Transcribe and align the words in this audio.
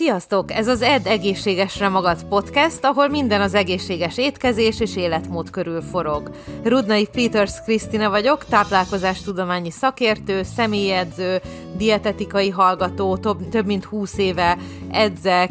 Sziasztok! 0.00 0.52
Ez 0.52 0.68
az 0.68 0.82
Ed 0.82 1.06
Egészségesre 1.06 1.88
Magad 1.88 2.24
podcast, 2.24 2.84
ahol 2.84 3.08
minden 3.08 3.40
az 3.40 3.54
egészséges 3.54 4.18
étkezés 4.18 4.80
és 4.80 4.96
életmód 4.96 5.50
körül 5.50 5.82
forog. 5.82 6.30
Rudnai 6.62 7.08
Peters 7.12 7.52
Krisztina 7.64 8.10
vagyok, 8.10 8.44
táplálkozástudományi 8.44 9.70
szakértő, 9.70 10.42
személyedző, 10.42 11.40
dietetikai 11.80 12.50
hallgató, 12.50 13.16
több, 13.16 13.48
több 13.48 13.66
mint 13.66 13.84
20 13.84 14.18
éve 14.18 14.58
edzek, 14.90 15.50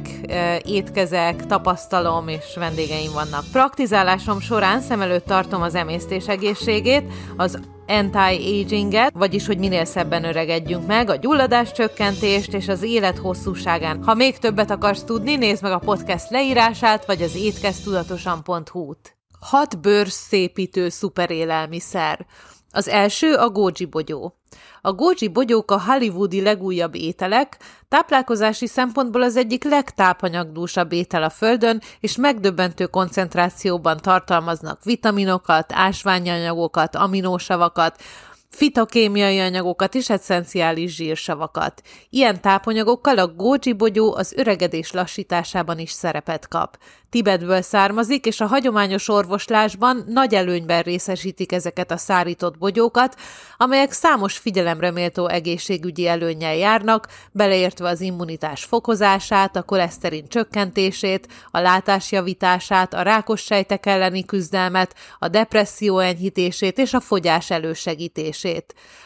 étkezek, 0.63 1.45
tapasztalom 1.45 2.27
és 2.27 2.55
vendégeim 2.55 3.11
vannak. 3.13 3.43
Praktizálásom 3.51 4.39
során 4.39 4.81
szem 4.81 5.01
előtt 5.01 5.25
tartom 5.25 5.61
az 5.61 5.75
emésztés 5.75 6.27
egészségét, 6.27 7.03
az 7.37 7.59
anti-aginget, 7.87 9.11
vagyis 9.13 9.45
hogy 9.45 9.57
minél 9.57 9.85
szebben 9.85 10.23
öregedjünk 10.23 10.87
meg, 10.87 11.09
a 11.09 11.15
gyulladás 11.15 11.71
csökkentést 11.71 12.53
és 12.53 12.67
az 12.67 12.83
élet 12.83 13.17
hosszúságán. 13.17 14.03
Ha 14.03 14.13
még 14.13 14.37
többet 14.37 14.71
akarsz 14.71 15.03
tudni, 15.03 15.35
nézd 15.35 15.63
meg 15.63 15.71
a 15.71 15.79
podcast 15.79 16.29
leírását, 16.29 17.05
vagy 17.05 17.21
az 17.21 17.35
étkeztudatosan.hu-t. 17.35 19.17
Hat 19.39 19.81
bőrszépítő 19.81 20.89
szuperélelmiszer. 20.89 22.25
Az 22.71 22.87
első 22.87 23.33
a 23.33 23.49
goji 23.49 23.85
bogyó. 23.89 24.33
A 24.81 24.93
goji 24.93 25.27
bogyók 25.27 25.71
a 25.71 25.81
hollywoodi 25.81 26.41
legújabb 26.41 26.95
ételek, 26.95 27.57
táplálkozási 27.87 28.67
szempontból 28.67 29.21
az 29.21 29.35
egyik 29.35 29.63
legtápanyagdúsabb 29.63 30.91
étel 30.91 31.23
a 31.23 31.29
Földön, 31.29 31.81
és 31.99 32.17
megdöbbentő 32.17 32.85
koncentrációban 32.85 33.97
tartalmaznak 33.97 34.83
vitaminokat, 34.83 35.73
ásványanyagokat, 35.73 36.95
aminósavakat, 36.95 38.01
fitokémiai 38.49 39.39
anyagokat 39.39 39.95
és 39.95 40.09
eszenciális 40.09 40.95
zsírsavakat. 40.95 41.81
Ilyen 42.09 42.41
tápanyagokkal 42.41 43.17
a 43.17 43.27
goji 43.27 43.73
bogyó 43.73 44.15
az 44.15 44.33
öregedés 44.35 44.91
lassításában 44.91 45.79
is 45.79 45.91
szerepet 45.91 46.47
kap. 46.47 46.77
Tibetből 47.09 47.61
származik, 47.61 48.25
és 48.25 48.41
a 48.41 48.47
hagyományos 48.47 49.09
orvoslásban 49.09 50.03
nagy 50.07 50.33
előnyben 50.33 50.81
részesítik 50.81 51.51
ezeket 51.51 51.91
a 51.91 51.97
szárított 51.97 52.57
bogyókat, 52.57 53.15
amelyek 53.57 53.91
számos 53.91 54.37
figyelemre 54.37 54.91
méltó 54.91 55.27
egészségügyi 55.27 56.07
előnnyel 56.07 56.55
járnak, 56.55 57.07
beleértve 57.31 57.87
az 57.89 58.01
immunitás 58.01 58.63
fokozását, 58.63 59.55
a 59.55 59.63
koleszterin 59.63 60.27
csökkentését, 60.27 61.27
a 61.51 61.59
látás 61.59 62.11
javítását, 62.11 62.93
a 62.93 63.01
rákos 63.01 63.41
sejtek 63.41 63.85
elleni 63.85 64.25
küzdelmet, 64.25 64.95
a 65.19 65.27
depresszió 65.27 65.99
enyhítését 65.99 66.77
és 66.77 66.93
a 66.93 66.99
fogyás 66.99 67.49
elősegítését. 67.49 68.38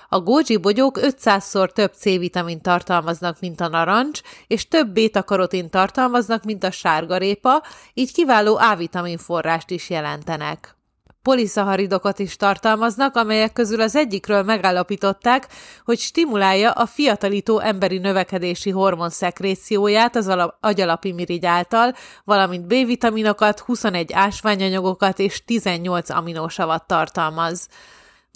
A 0.10 0.20
goji 0.20 0.58
bogyók 0.58 1.00
500-szor 1.02 1.72
több 1.72 1.94
C-vitamin 1.94 2.62
tartalmaznak, 2.62 3.40
mint 3.40 3.62
a 3.62 3.68
narancs, 3.68 4.22
és 4.48 4.68
több 4.68 4.88
beta-karotin 4.88 5.70
tartalmaznak, 5.70 6.44
mint 6.44 6.64
a 6.64 6.72
sárgarépa, 6.72 7.64
így 7.94 8.14
kiváló 8.14 8.58
A-vitamin 8.58 9.18
forrást 9.18 9.70
is 9.70 9.90
jelentenek 9.90 10.76
poliszaharidokat 11.24 12.20
is 12.20 12.36
tartalmaznak, 12.36 13.16
amelyek 13.16 13.54
közül 13.54 13.82
az 13.82 13.96
egyikről 13.96 14.44
megállapították, 14.44 15.48
hogy 15.86 16.00
stimulálja 16.00 16.72
a 16.72 16.86
fiatalító 16.86 17.60
emberi 17.60 17.98
növekedési 17.98 18.70
hormon 18.70 19.10
szekrécióját 19.10 20.16
az 20.16 20.34
agyalapi 20.60 21.12
mirigy 21.12 21.46
által, 21.46 21.94
valamint 22.24 22.66
B-vitaminokat, 22.68 23.60
21 23.60 24.14
ásványanyagokat 24.14 25.20
és 25.20 25.46
18 25.46 26.10
aminósavat 26.10 26.88
tartalmaz. 26.88 27.68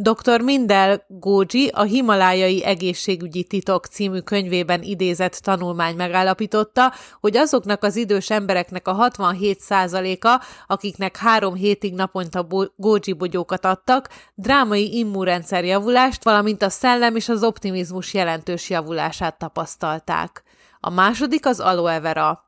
Dr. 0.03 0.42
Mindel 0.42 1.06
Góji 1.08 1.67
a 1.67 1.81
Himalájai 1.81 2.64
Egészségügyi 2.64 3.44
Titok 3.44 3.86
című 3.86 4.20
könyvében 4.20 4.81
idézett 4.81 5.34
tanulmány 5.34 5.95
megállapította, 5.95 6.94
hogy 7.20 7.38
azoknak 7.38 7.84
az 7.84 7.95
idős 7.95 8.30
embereknek 8.30 8.88
a 8.88 9.09
67%-a, 9.09 10.44
akiknek 10.67 11.17
három 11.17 11.54
hétig 11.54 11.94
naponta 11.94 12.48
Góji 12.76 13.14
bogyókat 13.14 13.66
adtak, 13.66 14.10
drámai 14.36 14.98
immunrendszer 14.98 15.66
javulást, 15.66 16.23
valamint 16.23 16.61
a 16.61 16.70
szellem 16.70 17.16
és 17.16 17.30
az 17.30 17.44
optimizmus 17.44 18.14
jelentős 18.14 18.70
javulását 18.70 19.38
tapasztalták. 19.38 20.44
A 20.80 20.89
második 20.89 21.45
az 21.45 21.60
aloe 21.60 22.00
vera. 22.00 22.46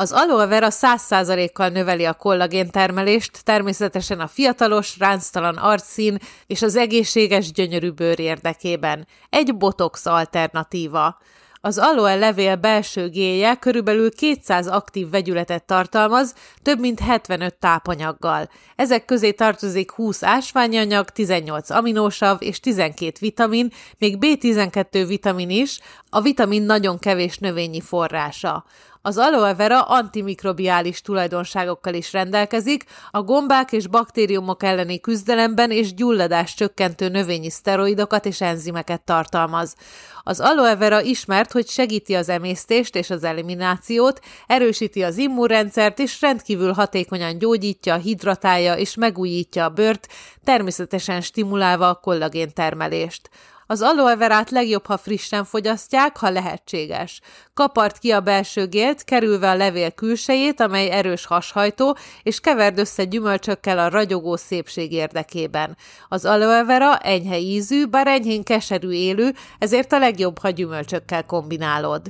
Az 0.00 0.12
aloe 0.12 0.46
vera 0.46 0.68
100%-kal 0.70 1.68
növeli 1.68 2.04
a 2.04 2.12
kollagén 2.14 2.70
termelést, 2.70 3.44
természetesen 3.44 4.20
a 4.20 4.26
fiatalos, 4.26 4.98
ránctalan 4.98 5.56
arcszín 5.56 6.18
és 6.46 6.62
az 6.62 6.76
egészséges 6.76 7.52
gyönyörű 7.52 7.90
bőr 7.90 8.18
érdekében. 8.18 9.06
Egy 9.28 9.56
botox 9.56 10.06
alternatíva. 10.06 11.18
Az 11.60 11.78
aloe 11.78 12.14
levél 12.14 12.56
belső 12.56 13.08
géje 13.08 13.54
körülbelül 13.54 14.14
200 14.14 14.66
aktív 14.66 15.10
vegyületet 15.10 15.64
tartalmaz, 15.64 16.34
több 16.62 16.78
mint 16.78 17.00
75 17.00 17.54
tápanyaggal. 17.54 18.48
Ezek 18.76 19.04
közé 19.04 19.32
tartozik 19.32 19.90
20 19.90 20.22
ásványanyag, 20.22 21.10
18 21.10 21.70
aminósav 21.70 22.36
és 22.40 22.60
12 22.60 23.12
vitamin, 23.20 23.72
még 23.98 24.16
B12 24.20 25.04
vitamin 25.06 25.50
is, 25.50 25.80
a 26.10 26.20
vitamin 26.20 26.62
nagyon 26.62 26.98
kevés 26.98 27.38
növényi 27.38 27.80
forrása. 27.80 28.64
Az 29.08 29.18
aloe 29.18 29.54
vera 29.54 29.82
antimikrobiális 29.82 31.00
tulajdonságokkal 31.00 31.94
is 31.94 32.12
rendelkezik, 32.12 32.84
a 33.10 33.22
gombák 33.22 33.72
és 33.72 33.86
baktériumok 33.86 34.62
elleni 34.62 35.00
küzdelemben 35.00 35.70
és 35.70 35.94
gyulladás 35.94 36.54
csökkentő 36.54 37.08
növényi 37.08 37.50
szteroidokat 37.50 38.26
és 38.26 38.40
enzimeket 38.40 39.00
tartalmaz. 39.04 39.74
Az 40.22 40.40
aloe 40.40 40.76
vera 40.76 41.00
ismert, 41.00 41.52
hogy 41.52 41.68
segíti 41.68 42.14
az 42.14 42.28
emésztést 42.28 42.96
és 42.96 43.10
az 43.10 43.24
eliminációt, 43.24 44.20
erősíti 44.46 45.02
az 45.02 45.16
immunrendszert 45.16 45.98
és 45.98 46.20
rendkívül 46.20 46.72
hatékonyan 46.72 47.38
gyógyítja, 47.38 47.96
hidratálja 47.96 48.74
és 48.74 48.94
megújítja 48.94 49.64
a 49.64 49.68
bőrt, 49.70 50.08
természetesen 50.44 51.20
stimulálva 51.20 51.88
a 51.88 52.00
kollagén 52.02 52.52
termelést. 52.54 53.30
Az 53.70 53.82
aloe 53.82 54.16
verát 54.16 54.50
legjobb, 54.50 54.86
ha 54.86 54.96
frissen 54.96 55.44
fogyasztják, 55.44 56.16
ha 56.16 56.30
lehetséges. 56.30 57.20
Kapart 57.54 57.98
ki 57.98 58.10
a 58.10 58.20
belső 58.20 58.66
gélt, 58.66 59.04
kerülve 59.04 59.50
a 59.50 59.54
levél 59.54 59.90
külsejét, 59.90 60.60
amely 60.60 60.90
erős 60.90 61.26
hashajtó, 61.26 61.96
és 62.22 62.40
keverd 62.40 62.78
össze 62.78 63.04
gyümölcsökkel 63.04 63.78
a 63.78 63.88
ragyogó 63.88 64.36
szépség 64.36 64.92
érdekében. 64.92 65.76
Az 66.08 66.24
aloe 66.24 66.64
vera 66.64 66.98
enyhe 66.98 67.38
ízű, 67.38 67.86
bár 67.86 68.06
enyhén 68.06 68.42
keserű 68.42 68.90
élő, 68.90 69.34
ezért 69.58 69.92
a 69.92 69.98
legjobb, 69.98 70.38
ha 70.38 70.50
gyümölcsökkel 70.50 71.24
kombinálod. 71.24 72.02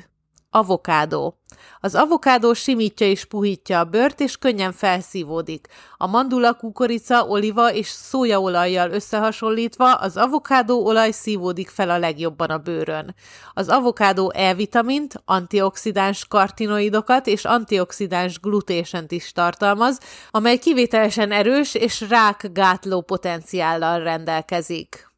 Avokádó. 0.51 1.39
Az 1.81 1.95
avokádó 1.95 2.53
simítja 2.53 3.07
és 3.07 3.25
puhítja 3.25 3.79
a 3.79 3.85
bőrt, 3.85 4.21
és 4.21 4.37
könnyen 4.37 4.73
felszívódik. 4.73 5.67
A 5.97 6.07
mandula, 6.07 6.55
kukorica, 6.55 7.27
oliva 7.27 7.73
és 7.73 7.89
szójaolajjal 7.89 8.91
összehasonlítva 8.91 9.95
az 9.95 10.17
avokádó 10.17 10.87
olaj 10.87 11.11
szívódik 11.11 11.69
fel 11.69 11.91
a 11.91 11.99
legjobban 11.99 12.51
a 12.51 12.59
bőrön. 12.59 13.15
Az 13.53 13.69
avokádó 13.69 14.33
E-vitamint, 14.35 15.23
antioxidáns 15.25 16.27
kartinoidokat 16.27 17.27
és 17.27 17.45
antioxidáns 17.45 18.41
glutésent 18.41 19.13
is 19.13 19.33
tartalmaz, 19.33 19.99
amely 20.31 20.57
kivételesen 20.57 21.33
erős 21.33 21.75
és 21.75 22.01
rákgátló 22.09 23.01
potenciállal 23.01 24.03
rendelkezik. 24.03 25.09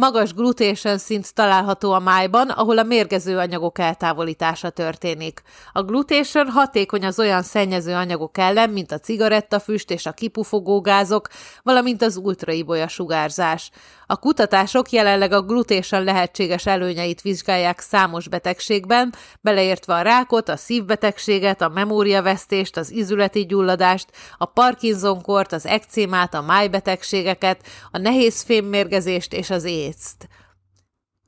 Magas 0.00 0.34
glutation 0.34 0.98
szint 0.98 1.34
található 1.34 1.92
a 1.92 1.98
májban, 1.98 2.48
ahol 2.48 2.78
a 2.78 2.82
mérgező 2.82 3.38
anyagok 3.38 3.78
eltávolítása 3.78 4.70
történik. 4.70 5.42
A 5.72 5.82
glutation 5.82 6.48
hatékony 6.48 7.04
az 7.04 7.18
olyan 7.18 7.42
szennyező 7.42 7.94
anyagok 7.94 8.38
ellen, 8.38 8.70
mint 8.70 8.92
a 8.92 8.98
cigarettafüst 8.98 9.90
és 9.90 10.06
a 10.06 10.12
kipufogó 10.12 10.80
gázok, 10.80 11.28
valamint 11.62 12.02
az 12.02 12.16
ultraibolya 12.16 12.88
sugárzás. 12.88 13.70
A 14.06 14.16
kutatások 14.16 14.90
jelenleg 14.90 15.32
a 15.32 15.42
glutésen 15.42 16.04
lehetséges 16.04 16.66
előnyeit 16.66 17.20
vizsgálják 17.20 17.80
számos 17.80 18.28
betegségben, 18.28 19.14
beleértve 19.40 19.94
a 19.94 20.02
rákot, 20.02 20.48
a 20.48 20.56
szívbetegséget, 20.56 21.60
a 21.60 21.68
memóriavesztést, 21.68 22.76
az 22.76 22.90
izületi 22.90 23.46
gyulladást, 23.46 24.06
a 24.38 24.44
Parkinson-kort, 24.44 25.52
az 25.52 25.66
ekcémát, 25.66 26.34
a 26.34 26.42
májbetegségeket, 26.42 27.62
a 27.90 27.98
nehéz 27.98 28.42
fémmérgezést 28.42 29.32
és 29.32 29.50
az 29.50 29.64
észt. 29.90 30.28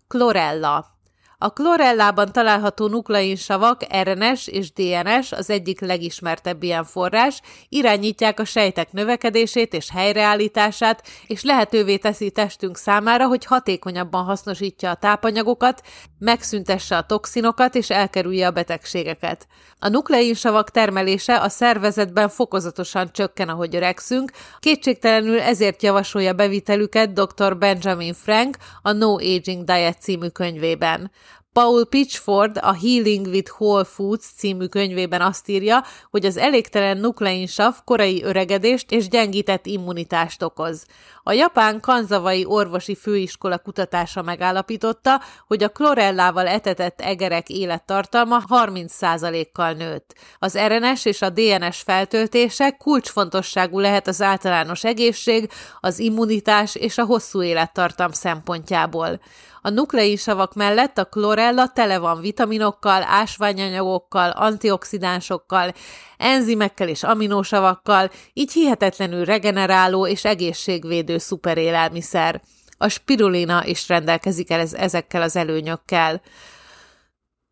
Chlorella 0.07 0.99
a 1.43 1.51
klorellában 1.51 2.33
található 2.33 2.87
nukleinsavak, 2.87 3.81
RNS 4.03 4.47
és 4.47 4.73
DNS, 4.73 5.33
az 5.33 5.51
egyik 5.51 5.81
legismertebb 5.81 6.63
ilyen 6.63 6.85
forrás, 6.85 7.41
irányítják 7.69 8.41
a 8.41 8.45
sejtek 8.45 8.93
növekedését 8.93 9.75
és 9.75 9.91
helyreállítását, 9.91 11.09
és 11.27 11.43
lehetővé 11.43 11.97
teszi 11.97 12.31
testünk 12.31 12.77
számára, 12.77 13.27
hogy 13.27 13.45
hatékonyabban 13.45 14.25
hasznosítja 14.25 14.91
a 14.91 14.95
tápanyagokat, 14.95 15.83
megszüntesse 16.19 16.97
a 16.97 17.07
toxinokat 17.07 17.75
és 17.75 17.91
elkerülje 17.91 18.47
a 18.47 18.51
betegségeket. 18.51 19.47
A 19.79 19.89
nukleinsavak 19.89 20.71
termelése 20.71 21.41
a 21.41 21.49
szervezetben 21.49 22.29
fokozatosan 22.29 23.13
csökken, 23.13 23.49
ahogy 23.49 23.77
öregszünk, 23.77 24.31
kétségtelenül 24.59 25.41
ezért 25.41 25.83
javasolja 25.83 26.33
bevitelüket 26.33 27.13
dr. 27.13 27.59
Benjamin 27.59 28.15
Frank 28.15 28.57
a 28.83 28.93
No 28.93 29.15
Aging 29.15 29.65
Diet 29.65 30.01
című 30.01 30.29
könyvében. 30.29 31.11
Paul 31.53 31.85
Pitchford 31.85 32.59
a 32.61 32.73
Healing 32.73 33.27
with 33.27 33.53
Whole 33.59 33.85
Foods 33.85 34.25
című 34.37 34.67
könyvében 34.67 35.21
azt 35.21 35.49
írja, 35.49 35.85
hogy 36.11 36.25
az 36.27 36.37
elégtelen 36.37 36.97
nukleinsav 36.97 37.75
korai 37.85 38.23
öregedést 38.23 38.91
és 38.91 39.09
gyengített 39.09 39.67
immunitást 39.67 40.43
okoz. 40.43 40.87
A 41.23 41.33
japán 41.33 41.81
kanzavai 41.81 42.45
orvosi 42.45 42.95
főiskola 42.95 43.59
kutatása 43.59 44.23
megállapította, 44.23 45.21
hogy 45.47 45.63
a 45.63 45.69
klorellával 45.69 46.47
etetett 46.47 47.01
egerek 47.01 47.49
élettartalma 47.49 48.43
30%-kal 48.49 49.73
nőtt. 49.73 50.15
Az 50.39 50.59
RNS 50.59 51.05
és 51.05 51.23
a 51.23 51.31
DNS 51.31 51.81
feltöltések 51.81 52.77
kulcsfontosságú 52.77 53.79
lehet 53.79 54.09
az 54.09 54.23
általános 54.23 54.85
egészség, 54.85 55.51
az 55.81 55.99
immunitás 55.99 56.75
és 56.75 56.99
a 56.99 57.05
hosszú 57.05 57.43
élettartam 57.43 58.13
szempontjából. 58.13 59.21
A 59.65 59.71
nukleinsavak 59.71 60.55
mellett 60.55 60.99
a 60.99 61.05
klorella 61.05 61.69
tele 61.69 61.99
van 61.99 62.21
vitaminokkal, 62.21 63.03
ásványanyagokkal, 63.03 64.31
antioxidánsokkal, 64.31 65.73
enzimekkel 66.17 66.89
és 66.89 67.03
aminósavakkal, 67.03 68.11
így 68.33 68.53
hihetetlenül 68.53 69.25
regeneráló 69.25 70.07
és 70.07 70.25
egészségvédő 70.25 71.19
szuperélelmiszer. 71.19 72.43
A 72.79 72.89
spirulina 72.89 73.67
is 73.67 73.89
rendelkezik 73.89 74.51
el 74.51 74.61
ezekkel 74.73 75.23
az 75.23 75.37
előnyökkel. 75.37 76.21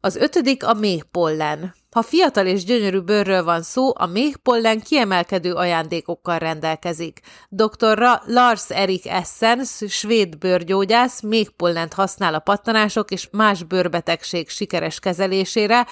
Az 0.01 0.17
ötödik 0.17 0.67
a 0.67 0.75
méhpollen. 0.75 1.75
Ha 1.91 2.03
fiatal 2.03 2.47
és 2.47 2.65
gyönyörű 2.65 2.99
bőrről 3.01 3.45
van 3.45 3.63
szó, 3.63 3.93
a 3.97 4.07
méhpollen 4.07 4.81
kiemelkedő 4.81 5.53
ajándékokkal 5.53 6.39
rendelkezik. 6.39 7.21
Dr. 7.49 8.21
Lars 8.27 8.71
Erik 8.71 9.07
Essen, 9.07 9.65
svéd 9.89 10.39
bőrgyógyász, 10.39 11.21
méhpollent 11.21 11.93
használ 11.93 12.35
a 12.35 12.39
pattanások 12.39 13.11
és 13.11 13.29
más 13.31 13.63
bőrbetegség 13.63 14.49
sikeres 14.49 14.99
kezelésére, 14.99 15.87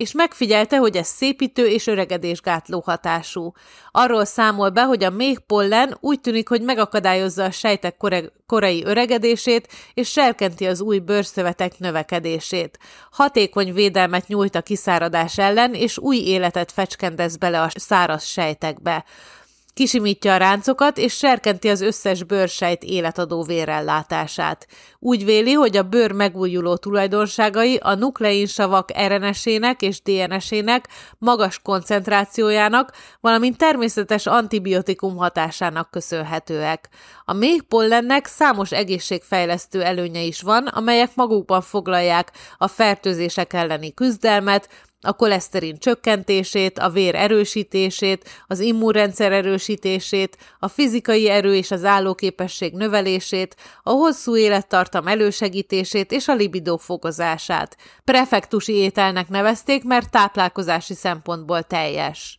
és 0.00 0.12
megfigyelte, 0.12 0.76
hogy 0.76 0.96
ez 0.96 1.06
szépítő 1.06 1.66
és 1.66 1.86
öregedésgátló 1.86 2.82
hatású. 2.86 3.52
Arról 3.90 4.24
számol 4.24 4.70
be, 4.70 4.82
hogy 4.82 5.04
a 5.04 5.10
méhpollen 5.10 5.96
úgy 6.00 6.20
tűnik, 6.20 6.48
hogy 6.48 6.62
megakadályozza 6.62 7.44
a 7.44 7.50
sejtek 7.50 7.96
korai 8.46 8.84
öregedését, 8.84 9.68
és 9.94 10.10
serkenti 10.10 10.66
az 10.66 10.80
új 10.80 10.98
bőrszövetek 10.98 11.78
növekedését. 11.78 12.78
Hatékony 13.10 13.72
védelmet 13.72 14.28
nyújt 14.28 14.54
a 14.54 14.62
kiszáradás 14.62 15.38
ellen, 15.38 15.74
és 15.74 15.98
új 15.98 16.16
életet 16.16 16.72
fecskendez 16.72 17.36
bele 17.36 17.62
a 17.62 17.68
száraz 17.74 18.24
sejtekbe. 18.24 19.04
Kisimítja 19.80 20.34
a 20.34 20.36
ráncokat, 20.36 20.98
és 20.98 21.16
serkenti 21.16 21.68
az 21.68 21.80
összes 21.80 22.22
bőrsejt 22.22 22.82
életadó 22.82 23.42
vérellátását. 23.42 24.66
Úgy 24.98 25.24
véli, 25.24 25.52
hogy 25.52 25.76
a 25.76 25.82
bőr 25.82 26.12
megújuló 26.12 26.76
tulajdonságai 26.76 27.76
a 27.76 27.94
nukleinsavak 27.94 28.90
RNS-ének 29.06 29.82
és 29.82 30.02
DNS-ének 30.02 30.88
magas 31.18 31.58
koncentrációjának, 31.62 32.92
valamint 33.20 33.56
természetes 33.56 34.26
antibiotikum 34.26 35.16
hatásának 35.16 35.90
köszönhetőek. 35.90 36.88
A 37.24 37.32
méhpollennek 37.32 38.26
számos 38.26 38.72
egészségfejlesztő 38.72 39.82
előnye 39.82 40.20
is 40.20 40.42
van, 40.42 40.66
amelyek 40.66 41.10
magukban 41.14 41.60
foglalják 41.60 42.32
a 42.58 42.68
fertőzések 42.68 43.52
elleni 43.52 43.94
küzdelmet, 43.94 44.68
a 45.02 45.12
koleszterin 45.12 45.78
csökkentését, 45.78 46.78
a 46.78 46.88
vér 46.88 47.14
erősítését, 47.14 48.28
az 48.46 48.60
immunrendszer 48.60 49.32
erősítését, 49.32 50.36
a 50.58 50.68
fizikai 50.68 51.28
erő 51.28 51.54
és 51.54 51.70
az 51.70 51.84
állóképesség 51.84 52.74
növelését, 52.74 53.56
a 53.82 53.90
hosszú 53.90 54.36
élettartam 54.36 55.06
elősegítését 55.06 56.12
és 56.12 56.28
a 56.28 56.34
libidó 56.34 56.76
fokozását. 56.76 57.76
Prefektusi 58.04 58.72
ételnek 58.72 59.28
nevezték, 59.28 59.84
mert 59.84 60.10
táplálkozási 60.10 60.94
szempontból 60.94 61.62
teljes. 61.62 62.38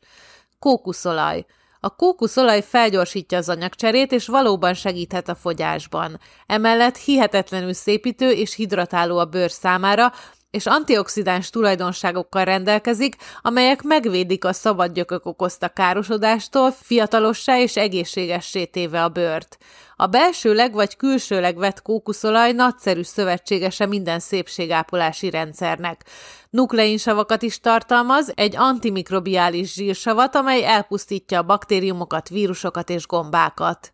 Kókuszolaj. 0.60 1.46
A 1.84 1.96
kókuszolaj 1.96 2.62
felgyorsítja 2.62 3.38
az 3.38 3.50
anyagcserét, 3.50 4.12
és 4.12 4.28
valóban 4.28 4.74
segíthet 4.74 5.30
a 5.30 5.36
fogyásban. 5.36 6.20
Emellett 6.46 6.98
hihetetlenül 6.98 7.74
szépítő 7.74 8.32
és 8.32 8.56
hidratáló 8.56 9.18
a 9.18 9.26
bőr 9.26 9.52
számára, 9.52 10.12
és 10.52 10.66
antioxidáns 10.66 11.50
tulajdonságokkal 11.50 12.44
rendelkezik, 12.44 13.16
amelyek 13.42 13.82
megvédik 13.82 14.46
a 14.46 14.54
szabadgyökök 14.54 15.26
okozta 15.26 15.68
károsodástól, 15.68 16.72
fiatalossá 16.72 17.60
és 17.60 17.78
egészségessé 17.78 18.66
téve 18.66 19.04
a 19.04 19.10
bőrt. 19.10 19.58
A 19.96 20.08
belsőleg 20.08 20.74
vagy 20.74 20.96
külsőleg 20.96 21.58
vett 21.58 21.82
kókuszolaj 21.82 22.52
nagyszerű 22.52 23.02
szövetségese 23.02 23.86
minden 23.86 24.20
szépségápolási 24.20 25.30
rendszernek. 25.30 26.06
Nukleinsavakat 26.50 27.42
is 27.42 27.60
tartalmaz, 27.60 28.32
egy 28.36 28.56
antimikrobiális 28.58 29.74
zsírsavat, 29.74 30.36
amely 30.36 30.66
elpusztítja 30.66 31.40
a 31.40 31.44
baktériumokat, 31.44 32.30
vírusokat 32.30 32.90
és 32.90 33.08
gombákat. 33.08 33.94